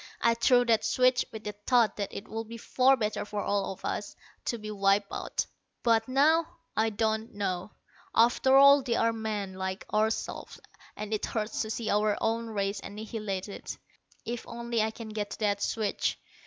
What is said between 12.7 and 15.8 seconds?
annihilated. If only I can get to that